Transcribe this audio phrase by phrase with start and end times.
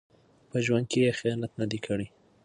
[0.49, 2.07] په ژوند کې یې خیانت نه دی کړی.